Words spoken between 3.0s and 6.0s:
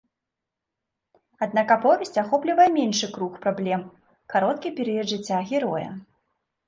круг праблем, кароткі перыяд жыцця героя.